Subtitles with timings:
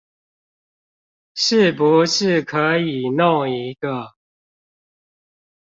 [1.35, 4.15] 是不是可以弄一個